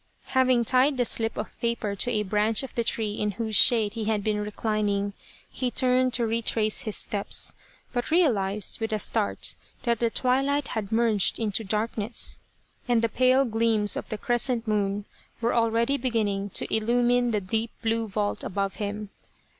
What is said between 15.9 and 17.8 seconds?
beginning to illu mine the deep